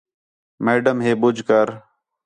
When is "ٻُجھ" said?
1.21-1.41